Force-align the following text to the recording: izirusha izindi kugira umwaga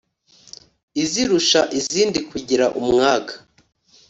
izirusha 1.03 1.61
izindi 1.79 2.19
kugira 2.29 2.65
umwaga 2.79 3.33